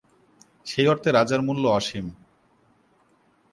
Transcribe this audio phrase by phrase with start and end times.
[0.65, 2.05] সেই অর্থে রাজার মূল্য অসীম।